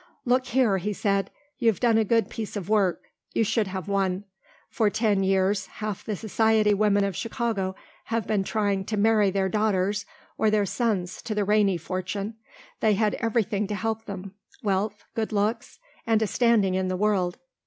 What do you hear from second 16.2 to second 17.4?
a standing in the world.